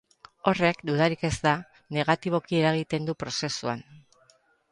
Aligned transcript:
Horrek, 0.51 0.79
dudarik 0.89 1.25
ez 1.29 1.33
da, 1.43 1.51
negatiboki 1.97 2.59
eragiten 2.61 3.07
du 3.11 3.17
prozesuan. 3.25 3.85